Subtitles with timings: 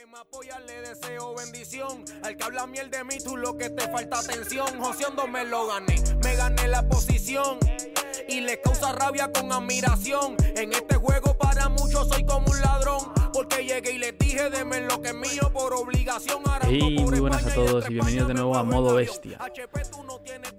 [0.00, 2.04] que me apoya le deseo bendición.
[2.22, 4.66] Al que habla miel de mí, tú lo que te falta atención.
[4.78, 7.58] Joseando me lo gané, me gané la posición.
[8.28, 10.36] Y le causa rabia con admiración.
[10.56, 13.12] En este juego para muchos soy como un ladrón.
[13.32, 16.42] Porque llegué y les dije, deme lo que es mío por obligación.
[16.62, 19.38] Hey, muy buenas a todos y bienvenidos de nuevo a Modo Bestia.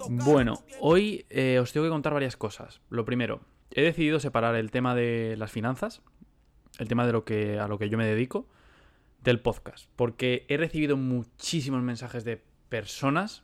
[0.08, 2.82] Bueno, hoy eh, os tengo que contar varias cosas.
[2.90, 6.02] Lo primero, he decidido separar el tema de las finanzas,
[6.78, 8.46] el tema de lo que a lo que yo me dedico,
[9.24, 9.90] del podcast.
[9.96, 13.44] Porque he recibido muchísimos mensajes de personas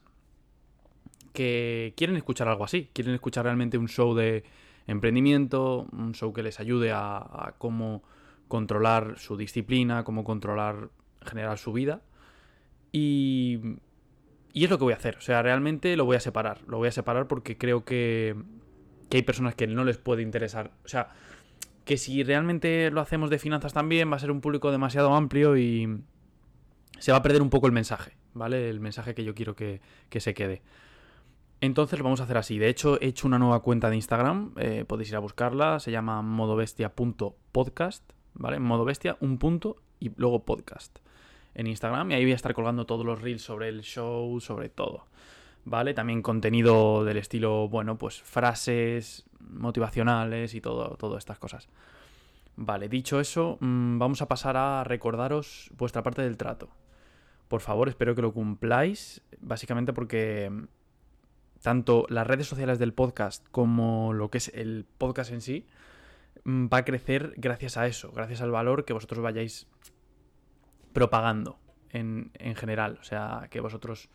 [1.33, 2.89] que quieren escuchar algo así.
[2.93, 4.43] Quieren escuchar realmente un show de
[4.88, 8.03] emprendimiento, un show que les ayude a, cómo
[8.47, 10.89] controlar su disciplina, cómo controlar,
[11.21, 12.02] generar su vida.
[12.91, 13.59] Y,
[14.53, 15.17] y es lo que voy a hacer.
[15.17, 16.61] O sea, realmente lo voy a separar.
[16.67, 18.35] Lo voy a separar porque creo que,
[19.09, 20.71] que hay personas que no les puede interesar.
[20.85, 21.13] O sea,
[21.87, 25.57] que si realmente lo hacemos de finanzas también va a ser un público demasiado amplio
[25.57, 26.01] y
[26.99, 28.69] se va a perder un poco el mensaje, ¿vale?
[28.69, 29.79] El mensaje que yo quiero que,
[30.11, 30.61] se quede.
[31.61, 32.59] Entonces lo vamos a hacer así.
[32.59, 34.53] De hecho, he hecho una nueva cuenta de Instagram.
[34.57, 35.79] Eh, podéis ir a buscarla.
[35.79, 38.03] Se llama modobestia.podcast.
[38.33, 38.59] ¿Vale?
[38.59, 40.99] Modobestia, un punto y luego podcast.
[41.55, 42.11] En Instagram.
[42.11, 45.05] Y ahí voy a estar colgando todos los reels sobre el show, sobre todo.
[45.67, 45.93] ¿Vale?
[45.93, 51.67] También contenido del estilo, bueno, pues frases motivacionales y todo, todas estas cosas.
[52.55, 56.69] Vale, dicho eso, mm, vamos a pasar a recordaros vuestra parte del trato.
[57.49, 60.63] Por favor, espero que lo cumpláis, básicamente porque mm,
[61.61, 65.67] tanto las redes sociales del podcast como lo que es el podcast en sí
[66.45, 69.67] mm, va a crecer gracias a eso, gracias al valor que vosotros vayáis
[70.93, 72.97] propagando en, en general.
[73.01, 74.09] O sea, que vosotros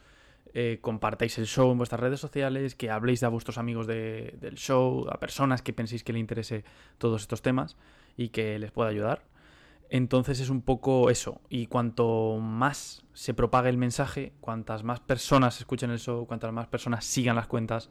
[0.54, 5.06] eh, compartáis el show en vuestras redes sociales, que habléis a vuestros amigos del show,
[5.10, 6.64] a personas que penséis que le interese
[6.98, 7.76] todos estos temas
[8.16, 9.24] y que les pueda ayudar.
[9.88, 11.40] Entonces es un poco eso.
[11.48, 16.66] Y cuanto más se propague el mensaje, cuantas más personas escuchen el show, cuantas más
[16.66, 17.90] personas sigan las cuentas,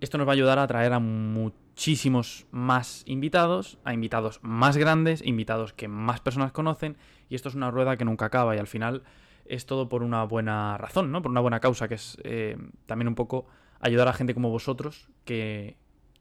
[0.00, 5.24] esto nos va a ayudar a atraer a muchísimos más invitados, a invitados más grandes,
[5.24, 6.96] invitados que más personas conocen.
[7.28, 9.04] Y esto es una rueda que nunca acaba y al final
[9.52, 11.20] es todo por una buena razón, ¿no?
[11.20, 13.46] Por una buena causa, que es eh, también un poco
[13.80, 15.76] ayudar a gente como vosotros que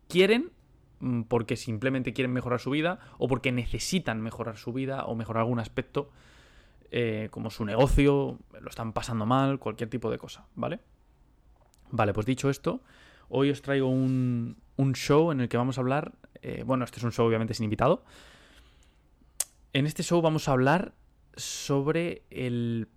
[0.10, 0.52] quieren
[1.00, 5.42] mm, porque simplemente quieren mejorar su vida o porque necesitan mejorar su vida o mejorar
[5.42, 6.10] algún aspecto
[6.92, 10.82] eh, como su negocio, lo están pasando mal, cualquier tipo de cosa, ¿vale?
[11.90, 12.82] Vale, pues dicho esto,
[13.30, 16.12] hoy os traigo un, un show en el que vamos a hablar,
[16.42, 18.04] eh, bueno, este es un show obviamente sin invitado,
[19.72, 20.94] en este show vamos a hablar
[21.38, 22.90] sobre el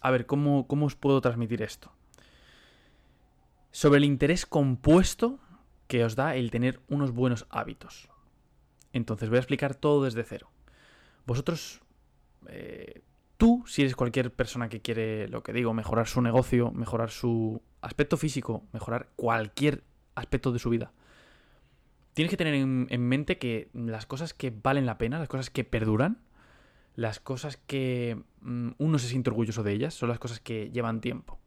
[0.00, 1.92] a ver, ¿cómo, ¿cómo os puedo transmitir esto?
[3.70, 5.38] Sobre el interés compuesto
[5.86, 8.08] que os da el tener unos buenos hábitos.
[8.92, 10.50] Entonces voy a explicar todo desde cero.
[11.26, 11.80] Vosotros,
[12.48, 13.02] eh,
[13.36, 17.62] tú, si eres cualquier persona que quiere, lo que digo, mejorar su negocio, mejorar su
[17.82, 19.84] aspecto físico, mejorar cualquier
[20.14, 20.92] aspecto de su vida,
[22.14, 25.64] tienes que tener en mente que las cosas que valen la pena, las cosas que
[25.64, 26.18] perduran,
[26.96, 31.00] las cosas que mm, uno se siente orgulloso de ellas son las cosas que llevan
[31.00, 31.38] tiempo.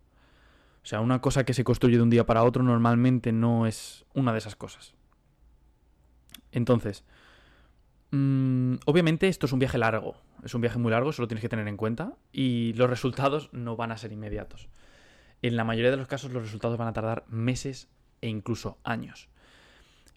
[0.82, 4.06] O sea, una cosa que se construye de un día para otro normalmente no es
[4.14, 4.94] una de esas cosas.
[6.52, 7.04] Entonces,
[8.12, 11.42] mm, obviamente esto es un viaje largo, es un viaje muy largo, eso lo tienes
[11.42, 14.70] que tener en cuenta, y los resultados no van a ser inmediatos.
[15.42, 17.90] En la mayoría de los casos los resultados van a tardar meses
[18.22, 19.30] e incluso años.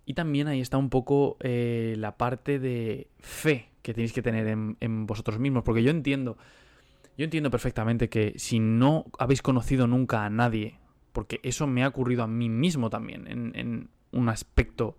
[0.05, 4.47] Y también ahí está un poco eh, la parte de fe que tenéis que tener
[4.49, 5.63] en, vosotros mismos.
[5.63, 6.37] Porque yo entiendo,
[7.17, 10.79] yo entiendo perfectamente que si no habéis conocido nunca a nadie,
[11.13, 14.99] porque eso me ha ocurrido a mí mismo también, en, un aspecto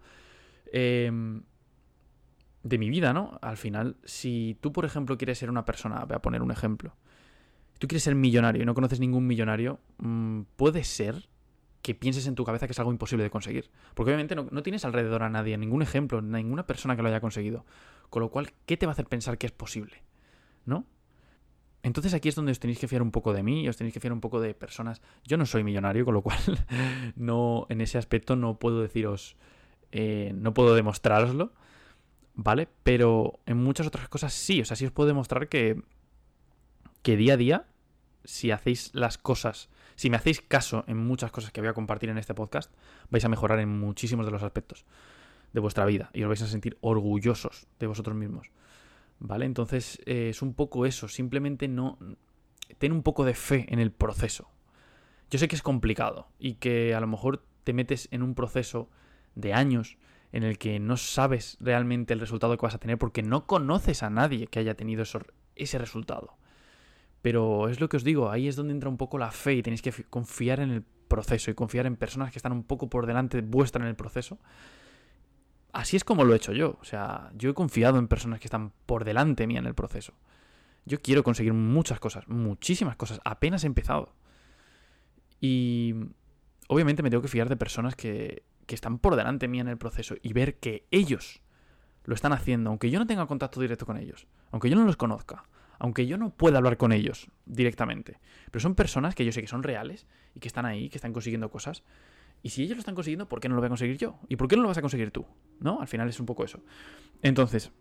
[0.72, 1.44] em,
[2.64, 3.38] de mi vida, ¿no?
[3.44, 6.96] Al final, si tú, por ejemplo, quieres ser una persona, voy a poner un ejemplo,
[7.78, 11.30] tú quieres ser millonario y no conoces ningún millonario, mm, puede ser
[11.84, 13.70] que pienses en tu cabeza que es algo imposible de conseguir.
[13.94, 17.66] Porque obviamente no, tienes alrededor a nadie, ningún ejemplo, ninguna persona que lo haya conseguido.
[18.10, 20.02] Con lo cual, ¿qué te va a hacer pensar que es posible?
[20.66, 20.86] ¿No?
[21.84, 24.00] Entonces aquí es donde os tenéis que fiar un poco de mí, os tenéis que
[24.00, 25.02] fiar un poco de personas.
[25.26, 26.40] Yo no soy millonario, con lo cual
[27.18, 29.36] no, en ese aspecto no puedo deciros,
[29.91, 31.52] eh, no puedo demostraroslo,
[32.34, 32.70] ¿vale?
[32.84, 35.84] Pero en muchas otras cosas sí, o sea, sí os puedo demostrar que,
[37.02, 37.66] que día a día,
[38.24, 42.09] si hacéis las cosas si me hacéis caso en muchas cosas que voy a compartir
[42.09, 42.72] en este podcast,
[43.09, 44.85] vais a mejorar en muchísimos de los aspectos
[45.53, 48.51] de vuestra vida y os vais a sentir orgullosos de vosotros mismos.
[49.19, 49.45] ¿Vale?
[49.45, 51.97] Entonces eh, es un poco eso, simplemente no...
[52.78, 54.49] Ten un poco de fe en el proceso.
[55.29, 58.90] Yo sé que es complicado y que a lo mejor te metes en un proceso
[59.35, 59.97] de años
[60.31, 64.03] en el que no sabes realmente el resultado que vas a tener porque no conoces
[64.03, 65.03] a nadie que haya tenido
[65.55, 66.35] ese resultado.
[67.23, 69.64] Pero es lo que os digo, ahí es donde entra un poco la fe y
[69.64, 73.05] tenéis que confiar en el proceso y confiar en personas que están un poco por
[73.05, 74.40] delante vuestra en el proceso.
[75.72, 76.78] Así es como lo he hecho yo.
[76.81, 80.14] O sea, yo he confiado en personas que están por delante mía en el proceso.
[80.84, 83.22] Yo quiero conseguir muchas cosas, muchísimas cosas.
[83.23, 84.14] Apenas he empezado.
[85.40, 85.96] Y
[86.67, 89.78] obviamente me tengo que fiar de personas que, que están por delante mía en el
[89.78, 91.41] proceso y ver que ellos
[92.03, 94.97] lo están haciendo, aunque yo no tenga contacto directo con ellos, aunque yo no los
[94.97, 95.46] conozca,
[95.79, 98.20] aunque yo no pueda hablar con ellos directamente.
[98.52, 101.14] Pero son personas que yo sé que son reales y que están ahí, que están
[101.14, 101.84] consiguiendo cosas.
[102.41, 104.20] Y si ellos lo están consiguiendo, ¿por qué no lo voy a conseguir yo?
[104.28, 105.25] ¿Y por qué no lo vas a conseguir tú?
[105.59, 105.79] ¿No?
[105.79, 106.64] Al final es un poco eso.
[107.22, 107.72] Entonces,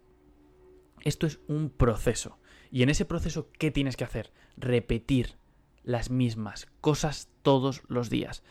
[1.03, 2.39] esto es un proceso.
[2.71, 4.33] Y en ese proceso, ¿qué tienes que hacer?
[4.57, 5.37] Repetir
[5.83, 8.45] las mismas cosas todos los días.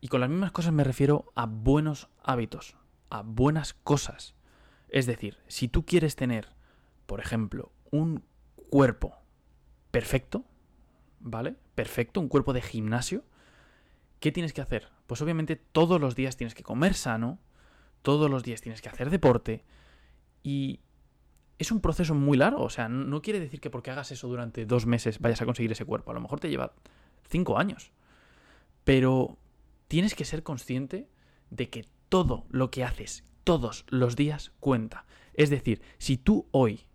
[0.00, 2.76] Y con las mismas cosas me refiero a buenos hábitos,
[3.08, 4.34] a buenas cosas.
[4.88, 6.54] Es decir, si tú quieres tener,
[7.06, 8.24] por ejemplo, un
[8.70, 9.16] cuerpo
[9.90, 10.44] perfecto,
[11.20, 11.56] ¿vale?
[11.74, 13.24] Perfecto, un cuerpo de gimnasio,
[14.20, 14.90] ¿qué tienes que hacer?
[15.06, 17.38] Pues obviamente todos los días tienes que comer sano,
[18.02, 19.64] todos los días tienes que hacer deporte
[20.42, 20.80] y
[21.58, 24.66] es un proceso muy largo, o sea, no quiere decir que porque hagas eso durante
[24.66, 26.74] dos meses vayas a conseguir ese cuerpo, a lo mejor te lleva
[27.28, 27.92] cinco años,
[28.84, 29.38] pero
[29.88, 31.08] tienes que ser consciente
[31.50, 35.06] de que todo lo que haces todos los días cuenta.
[35.32, 36.86] Es decir, si tú hoy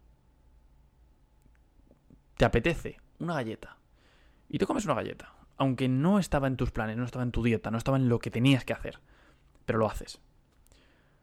[2.41, 3.77] te apetece una galleta
[4.49, 7.43] y te comes una galleta, aunque no estaba en tus planes, no estaba en tu
[7.43, 8.99] dieta, no estaba en lo que tenías que hacer,
[9.63, 10.19] pero lo haces.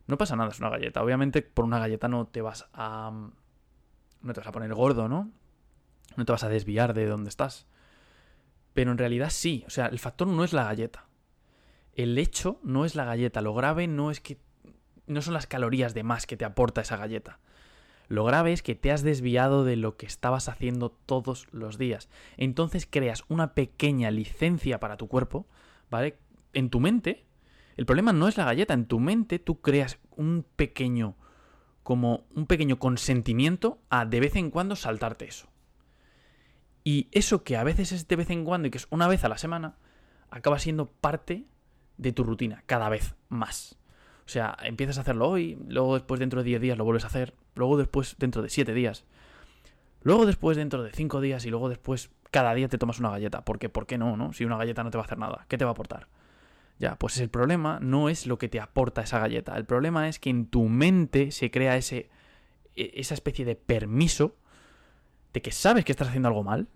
[0.06, 1.03] No pasa nada, es una galleta.
[1.03, 3.11] Obviamente por una galleta no te vas a...
[3.11, 5.32] no te vas a poner gordo, ¿no?
[6.15, 7.67] No te vas a desviar de donde estás.
[8.73, 11.09] Pero en realidad sí, o sea, el factor no es la galleta.
[11.94, 14.38] El hecho no es la galleta, lo grave no es que
[15.09, 17.41] no son las calorías de más que te aporta esa galleta.
[18.08, 22.08] Lo grave es que te has desviado de lo que estabas haciendo todos los días.
[22.37, 25.46] Entonces creas una pequeña licencia para tu cuerpo,
[25.90, 26.19] ¿vale?
[26.55, 27.26] En tu mente.
[27.76, 31.16] El problema no es la galleta, en tu mente tú creas un pequeño
[31.82, 35.49] como un pequeño consentimiento a de vez en cuando saltarte eso.
[36.84, 39.25] Y eso que a veces es de vez en cuando y que es una vez
[39.25, 39.76] a la semana,
[40.31, 41.46] acaba siendo parte
[41.96, 43.78] de tu rutina, cada vez más.
[44.26, 47.06] O sea, empiezas a hacerlo hoy, luego después dentro de 10 días lo vuelves a
[47.06, 49.05] hacer, luego después dentro de 7 días,
[50.02, 53.44] luego después dentro de 5 días y luego después cada día te tomas una galleta.
[53.44, 54.32] Porque, ¿por qué no, no?
[54.32, 56.08] Si una galleta no te va a hacer nada, ¿qué te va a aportar?
[56.78, 59.56] Ya, pues el problema no es lo que te aporta esa galleta.
[59.56, 62.08] El problema es que en tu mente se crea ese,
[62.76, 64.37] e, esa especie de permiso
[65.32, 66.69] de que sabes que estás haciendo algo mal,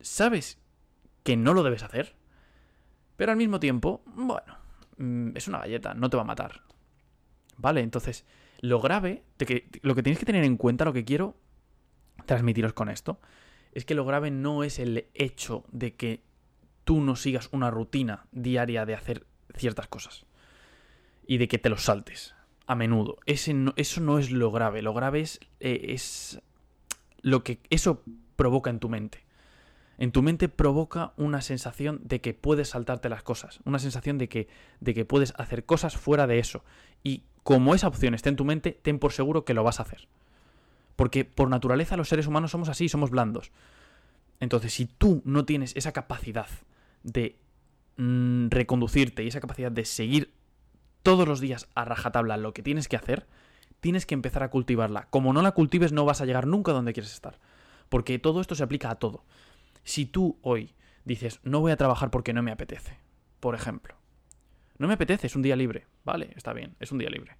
[0.00, 0.58] sabes
[1.22, 2.14] que no lo debes hacer,
[3.16, 4.66] pero al mismo tiempo, bueno,
[4.98, 6.62] Mm, es una galleta, no te va a matar.
[7.58, 7.80] ¿Vale?
[7.80, 8.24] Entonces,
[8.60, 11.36] lo grave, que, lo que tienes que tener en cuenta, lo que quiero
[12.26, 13.20] transmitiros con esto,
[13.72, 16.22] es que lo grave no es el hecho de que
[16.84, 20.24] tú no sigas una rutina diaria de hacer ciertas cosas
[21.26, 22.34] y de que te los saltes
[22.66, 23.18] a menudo.
[23.26, 24.82] Ese eso no es lo grave.
[24.82, 26.40] Lo grave es, eh, es
[27.20, 28.02] lo que eso
[28.36, 29.26] provoca en tu mente
[29.98, 34.28] en tu mente provoca una sensación de que puedes saltarte las cosas, una sensación de
[34.28, 34.48] que,
[34.80, 36.64] de que puedes hacer cosas fuera de eso.
[37.02, 39.84] Y como esa opción está en tu mente, ten por seguro que lo vas a
[39.84, 40.08] hacer.
[40.96, 43.52] Porque por naturaleza los seres humanos somos así, somos blandos.
[44.40, 46.48] Entonces, si tú no tienes esa capacidad
[47.04, 47.38] de
[47.98, 50.32] mm, reconducirte y esa capacidad de seguir
[51.04, 53.28] todos los días a rajatabla lo que tienes que hacer,
[53.78, 55.06] tienes que empezar a cultivarla.
[55.10, 57.38] Como no la cultives, no vas a llegar nunca donde quieres estar.
[57.88, 59.22] Porque todo esto se aplica a todo.
[59.84, 60.74] Si tú hoy
[61.04, 62.98] dices, no voy a trabajar porque no me apetece,
[63.38, 63.94] por ejemplo,
[64.78, 67.36] no me apetece, es un día libre, vale, está bien, es un día libre.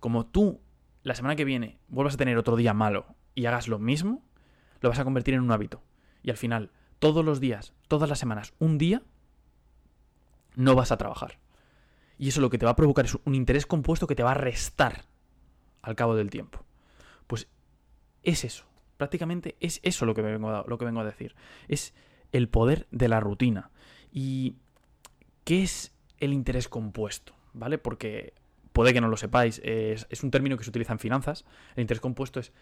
[0.00, 0.60] Como tú
[1.02, 4.22] la semana que viene vuelvas a tener otro día malo y hagas lo mismo,
[4.80, 5.82] lo vas a convertir en un hábito.
[6.22, 9.02] Y al final, todos los días, todas las semanas, un día,
[10.54, 11.38] no vas a trabajar.
[12.18, 14.32] Y eso lo que te va a provocar es un interés compuesto que te va
[14.32, 15.04] a restar
[15.82, 16.64] al cabo del tiempo.
[17.26, 17.48] Pues
[18.24, 18.66] es eso.
[18.96, 21.36] Prácticamente es eso lo que, vengo a, lo que vengo a decir.
[21.68, 21.94] Es
[22.32, 23.70] el poder de la rutina.
[24.10, 24.56] ¿Y
[25.44, 27.34] qué es el interés compuesto?
[27.52, 27.78] ¿Vale?
[27.78, 28.34] Porque
[28.72, 31.44] puede que no lo sepáis, es, un término que se utiliza en finanzas.
[31.74, 32.52] El interés compuesto es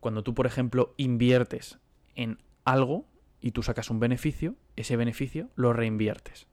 [0.00, 1.78] cuando tú, por ejemplo, inviertes
[2.14, 3.06] en algo
[3.40, 6.46] y tú sacas un beneficio, ese beneficio lo reinviertes.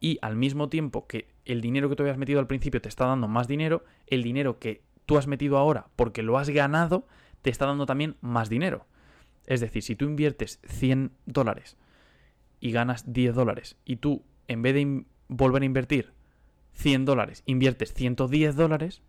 [0.00, 3.06] Y al mismo tiempo que el dinero que tú habías metido al principio te está
[3.06, 7.06] dando más dinero, el dinero que tú has metido ahora porque lo has ganado
[7.42, 8.86] te está dando también más dinero.
[9.46, 11.76] Es decir, si tú inviertes 100 dólares
[12.60, 16.12] y ganas 10 dólares y tú, en vez de volver a invertir
[16.74, 19.02] 100 dólares, inviertes 110 dólares,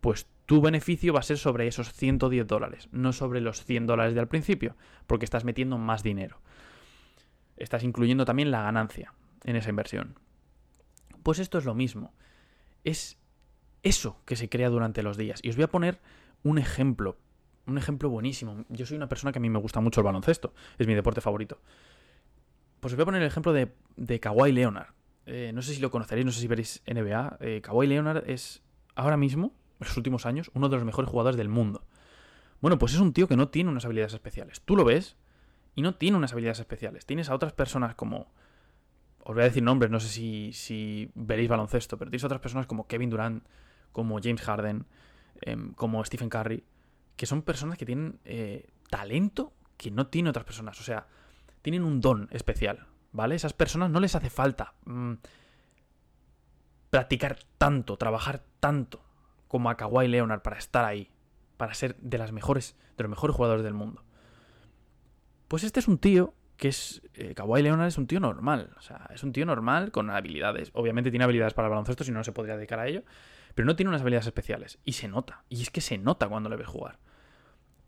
[0.00, 4.14] pues tu beneficio va a ser sobre esos 110 dólares, no sobre los 100 dólares
[4.14, 4.76] de al principio,
[5.06, 6.40] porque estás metiendo más dinero.
[7.56, 9.12] Estás incluyendo también la ganancia
[9.44, 10.18] en esa inversión.
[11.22, 12.14] Pues esto es lo mismo.
[12.84, 13.18] Es
[13.82, 15.40] eso que se crea durante los días.
[15.42, 16.00] Y os voy a poner
[16.42, 17.18] un ejemplo.
[17.66, 18.64] Un ejemplo buenísimo.
[18.68, 20.54] Yo soy una persona que a mí me gusta mucho el baloncesto.
[20.78, 21.60] Es mi deporte favorito.
[22.80, 24.94] Pues os voy a poner el ejemplo de, de Kawhi Leonard.
[25.30, 27.36] Eh, no sé si lo conoceréis, no sé si veréis NBA.
[27.40, 28.62] Eh, Kawhi Leonard es
[28.94, 31.84] ahora mismo, en los últimos años, uno de los mejores jugadores del mundo.
[32.62, 34.62] Bueno, pues es un tío que no tiene unas habilidades especiales.
[34.62, 35.16] Tú lo ves
[35.74, 37.04] y no tiene unas habilidades especiales.
[37.04, 38.32] Tienes a otras personas como...
[39.22, 42.40] Os voy a decir nombres, no sé si, si veréis baloncesto, pero tienes a otras
[42.40, 43.44] personas como Kevin Durant,
[43.92, 44.86] como James Harden,
[45.42, 46.64] em, como Stephen Curry,
[47.16, 50.80] que son personas que tienen eh, talento que no tienen otras personas.
[50.80, 51.06] O sea,
[51.60, 53.34] tienen un don especial, ¿vale?
[53.34, 55.14] Esas personas no les hace falta mm,
[56.90, 59.04] practicar tanto, trabajar tanto
[59.46, 61.10] como a Kawhi Leonard para estar ahí,
[61.56, 64.04] para ser de las mejores, de los mejores jugadores del mundo.
[65.48, 67.00] Pues este es un tío que es.
[67.14, 68.70] Eh, Kawhi Leonard es un tío normal.
[68.76, 70.70] O sea, es un tío normal con habilidades.
[70.74, 73.02] Obviamente tiene habilidades para el baloncesto, si no, no se podría dedicar a ello.
[73.54, 74.78] Pero no tiene unas habilidades especiales.
[74.84, 75.44] Y se nota.
[75.48, 76.98] Y es que se nota cuando le ves jugar.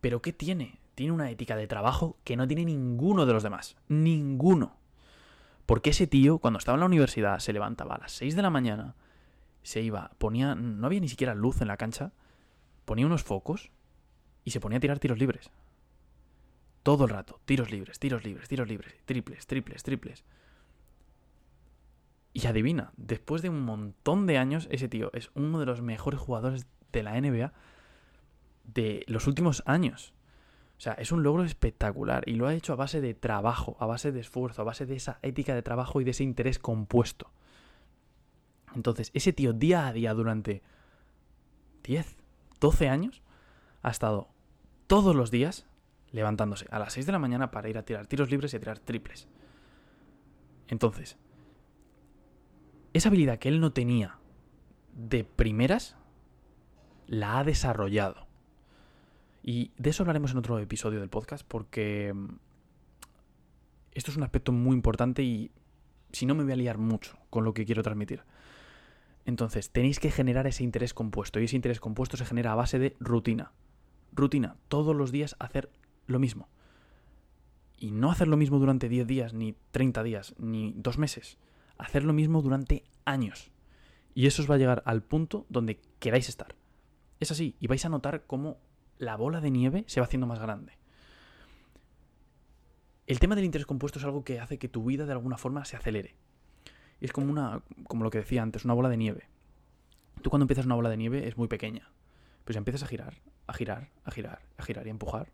[0.01, 0.81] Pero ¿qué tiene?
[0.95, 3.77] Tiene una ética de trabajo que no tiene ninguno de los demás.
[3.89, 4.80] Ninguno.
[5.71, 8.51] Porque ese tío, cuando estaba en la universidad, se levantaba a las 6 de la
[8.51, 8.97] mañana,
[9.63, 10.57] se iba, ponía.
[10.57, 12.11] No había ni siquiera luz en la cancha,
[12.85, 13.71] ponía unos focos
[14.43, 15.53] y se ponía a tirar tiros libres.
[16.83, 20.25] Todo el rato, tiros libres, tiros libres, tiros libres, triples, triples, triples.
[22.33, 26.19] Y adivina, después de un montón de años, ese tío es uno de los mejores
[26.19, 27.53] jugadores de la NBA
[28.65, 30.15] de los últimos años.
[30.81, 33.85] O sea, es un logro espectacular y lo ha hecho a base de trabajo, a
[33.85, 37.31] base de esfuerzo, a base de esa ética de trabajo y de ese interés compuesto.
[38.75, 40.63] Entonces, ese tío día a día durante
[41.85, 42.17] 10,
[42.61, 43.23] 12 años
[43.83, 44.31] ha estado
[44.87, 45.67] todos los días
[46.13, 48.61] levantándose a las 6 de la mañana para ir a tirar tiros libres y a
[48.61, 49.29] tirar triples.
[50.67, 51.19] Entonces,
[52.95, 54.17] esa habilidad que él no tenía
[54.95, 55.99] de primeras,
[57.07, 58.30] la ha desarrollado.
[59.43, 62.29] Y de eso hablaremos en otro episodio del podcast porque mm,
[63.93, 65.51] esto es un aspecto muy importante y
[66.13, 68.23] si no me voy a liar mucho con lo que quiero transmitir.
[69.25, 72.79] Entonces, tenéis que generar ese interés compuesto y ese interés compuesto se genera a base
[72.79, 73.53] de rutina.
[74.13, 75.71] Rutina, todos los días hacer
[76.07, 76.49] lo mismo.
[77.79, 81.39] Y no hacer lo mismo durante 10 días, ni 30 días, ni dos meses.
[81.79, 83.51] Hacer lo mismo durante años.
[84.15, 86.55] Y eso os va a llegar al punto donde queráis estar.
[87.21, 88.59] Es así, y vais a notar cómo
[89.01, 90.75] la bola de nieve se va haciendo más grande.
[93.07, 95.65] El tema del interés compuesto es algo que hace que tu vida de alguna forma
[95.65, 96.17] se acelere.
[97.01, 99.29] Es como una, como lo que decía antes, una bola de nieve.
[100.21, 101.91] Tú cuando empiezas una bola de nieve es muy pequeña.
[102.45, 103.15] Pero si empiezas a girar,
[103.47, 105.33] a girar, a girar, a girar y a empujar,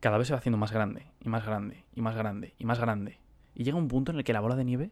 [0.00, 2.80] cada vez se va haciendo más grande, y más grande, y más grande, y más
[2.80, 3.20] grande.
[3.54, 4.90] Y llega un punto en el que la bola de nieve,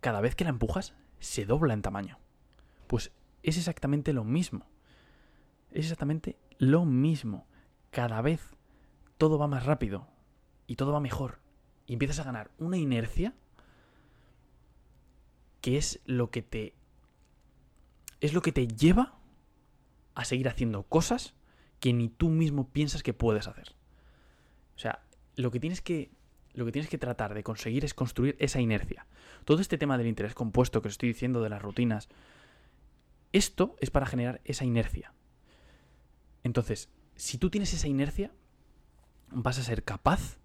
[0.00, 2.18] cada vez que la empujas, se dobla en tamaño.
[2.86, 3.10] Pues
[3.42, 4.66] es exactamente lo mismo.
[5.74, 6.36] Es exactamente
[6.70, 7.46] lo mismo.
[7.90, 8.54] Cada vez
[9.18, 10.08] todo va más rápido
[10.66, 11.40] y todo va mejor.
[11.86, 13.34] Y empiezas a ganar una inercia
[15.60, 16.74] que es lo que te
[18.20, 19.18] es lo que te lleva
[20.14, 21.34] a seguir haciendo cosas
[21.80, 23.74] que ni tú mismo piensas que puedes hacer.
[24.76, 25.02] O sea,
[25.36, 26.10] lo que tienes que
[26.54, 29.06] lo que tienes que tratar de conseguir es construir esa inercia.
[29.44, 32.08] Todo este tema del interés compuesto que os estoy diciendo de las rutinas,
[33.32, 35.12] esto es para generar esa inercia.
[36.44, 38.30] Entonces, si tú tienes esa inercia,
[39.32, 40.38] vas a ser capaz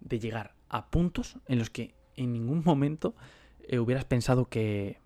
[0.00, 3.14] de llegar a puntos en los que en ningún momento
[3.60, 4.98] eh, hubieras pensado que,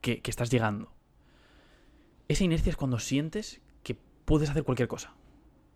[0.00, 0.92] que, estás llegando.
[2.28, 5.14] Esa inercia es cuando sientes que puedes hacer cualquier cosa.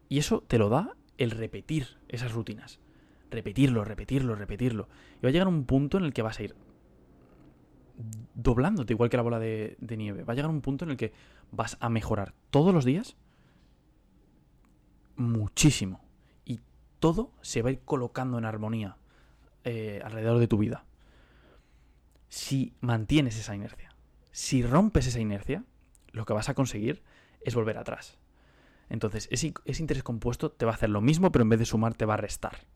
[0.08, 2.80] Y eso te lo da el repetir esas rutinas.
[3.30, 4.88] Repetirlo, repetirlo, repetirlo.
[5.18, 6.54] Y va a llegar un punto en el que vas a ir
[8.34, 10.22] doblándote igual que la bola de, de, nieve.
[10.22, 11.12] Va a llegar un punto en el que
[11.50, 13.16] vas a mejorar todos los días
[15.18, 16.00] muchísimo.
[16.46, 16.60] Y
[16.98, 18.96] todo se va a ir colocando en armonía
[19.64, 20.84] eh, alrededor de tu vida.
[22.28, 23.94] Si mantienes esa inercia.
[24.30, 25.64] Si rompes esa inercia,
[26.12, 27.02] lo que vas a conseguir
[27.42, 28.18] es volver atrás.
[28.88, 31.94] Entonces, ese, interés compuesto te va a hacer lo mismo, pero en vez de sumar,
[31.94, 32.66] te va a restar.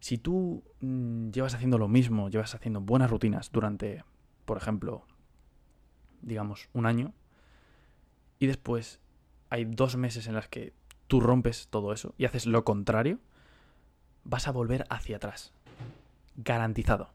[0.00, 4.04] Si tú mmm, llevas haciendo lo mismo, llevas haciendo buenas rutinas durante,
[4.44, 5.06] por ejemplo,
[6.22, 7.14] digamos, un año,
[8.38, 9.00] y después
[9.50, 10.72] hay dos meses en las que
[11.06, 13.18] tú rompes todo eso y haces lo contrario,
[14.24, 15.52] vas a volver hacia atrás.
[16.36, 17.10] Garantizado.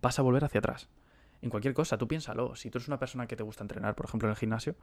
[0.00, 0.88] Vas a volver hacia atrás.
[1.40, 2.56] En cualquier cosa, tú piénsalo.
[2.56, 4.76] Si tú eres una persona que te gusta entrenar, por ejemplo, en el gimnasio,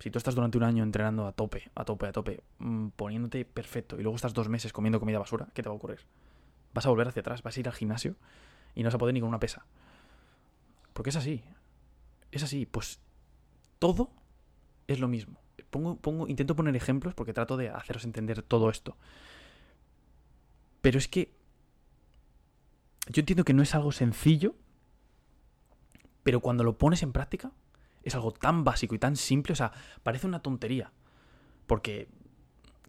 [0.00, 3.44] Si tú estás durante un año entrenando a tope, a tope, a tope, mm, poniéndote
[3.44, 6.00] perfecto y luego estás dos meses comiendo comida basura, ¿qué te va a ocurrir?
[6.74, 8.16] Vas a volver hacia atrás, vas a ir al gimnasio
[8.74, 9.64] y no vas a poder ni con una pesa.
[10.92, 11.44] Porque es así.
[12.32, 12.66] Es así.
[12.66, 13.00] Pues
[13.78, 14.10] todo
[14.88, 15.43] es lo mismo.
[15.74, 18.96] Pongo, intento poner ejemplos porque trato de haceros entender todo esto.
[20.80, 21.34] Pero es que
[23.08, 24.54] yo entiendo que no es algo sencillo,
[26.22, 27.50] pero cuando lo pones en práctica
[28.04, 29.72] es algo tan básico y tan simple, o sea,
[30.04, 30.92] parece una tontería.
[31.66, 32.08] Porque,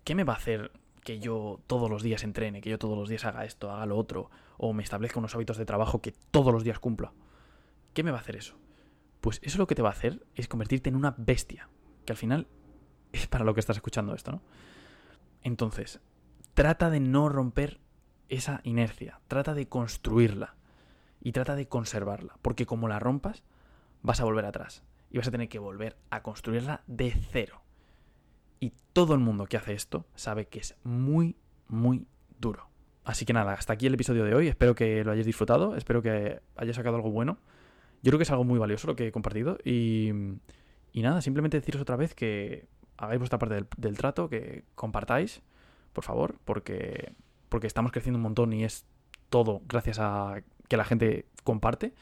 [0.03, 3.09] ¿qué me va a hacer que yo todos los días entrene, que yo todos los
[3.09, 6.53] días haga esto, haga lo otro, o me establezca unos hábitos de trabajo que todos
[6.53, 7.13] los días cumpla?
[7.93, 8.57] ¿Qué me va a hacer eso?
[9.21, 11.67] Pues eso lo que te va a hacer es convertirte en una bestia,
[12.05, 12.47] que al final
[13.29, 14.41] para lo que estás escuchando esto, ¿no?
[15.43, 15.99] Entonces,
[16.53, 17.79] trata de no romper
[18.29, 20.55] esa inercia, trata de construirla
[21.21, 23.43] y trata de conservarla, porque como la rompas,
[24.01, 27.61] vas a volver atrás y vas a tener que volver a construirla de cero.
[28.59, 31.35] Y todo el mundo que hace esto sabe que es muy,
[31.67, 32.07] muy
[32.39, 32.69] duro.
[33.03, 34.47] Así que nada, hasta aquí el episodio de hoy.
[34.47, 37.37] Espero que lo hayáis disfrutado, espero que hayáis sacado algo bueno.
[38.01, 39.57] Yo creo que es algo muy valioso lo que he compartido.
[39.63, 40.09] Y,
[40.91, 45.41] y nada, simplemente deciros otra vez que hagáis vuestra parte del, del trato, que compartáis,
[45.93, 47.13] por favor, porque,
[47.49, 48.85] porque estamos creciendo un montón y es
[49.29, 51.93] todo gracias a que la gente comparte.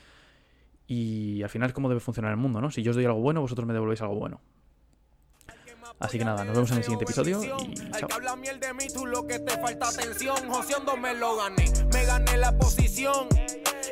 [0.88, 2.70] Y al final es como debe funcionar el mundo, ¿no?
[2.70, 4.42] Si yo os doy algo bueno, vosotros me devolvéis algo bueno.
[6.00, 8.08] Así que nada, nos vemos en el siguiente episodio y chao.
[8.08, 10.36] que habla miel de mí, tú lo que te falta atención.
[10.50, 13.28] Joseando me lo gané, me gané la posición.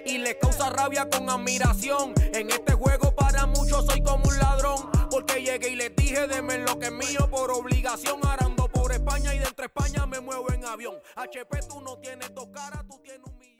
[0.05, 2.13] Y le causa rabia con admiración.
[2.33, 4.89] En este juego para muchos soy como un ladrón.
[5.09, 8.19] Porque llegué y les dije, deme lo que es mío por obligación.
[8.25, 10.95] Arando por España y de entre España me muevo en avión.
[11.15, 13.41] HP tú no tienes dos caras, tú tienes un.